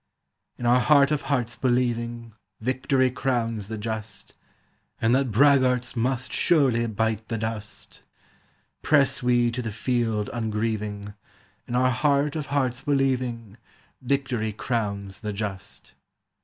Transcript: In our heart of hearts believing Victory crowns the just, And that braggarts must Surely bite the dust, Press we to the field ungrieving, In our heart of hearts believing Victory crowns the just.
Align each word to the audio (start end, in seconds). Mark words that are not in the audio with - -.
In 0.57 0.65
our 0.65 0.79
heart 0.79 1.11
of 1.11 1.21
hearts 1.29 1.55
believing 1.55 2.33
Victory 2.59 3.11
crowns 3.11 3.67
the 3.67 3.77
just, 3.77 4.33
And 4.99 5.13
that 5.13 5.29
braggarts 5.29 5.95
must 5.95 6.33
Surely 6.33 6.87
bite 6.87 7.27
the 7.27 7.37
dust, 7.37 8.01
Press 8.81 9.21
we 9.21 9.51
to 9.51 9.61
the 9.61 9.71
field 9.71 10.27
ungrieving, 10.33 11.13
In 11.67 11.75
our 11.75 11.91
heart 11.91 12.35
of 12.35 12.47
hearts 12.47 12.81
believing 12.81 13.57
Victory 14.01 14.51
crowns 14.53 15.19
the 15.19 15.33
just. 15.33 15.93